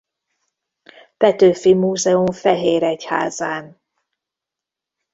Petőfi 1.17 1.73
Múzeum 1.73 2.25
Fehéregyházán. 2.31 3.81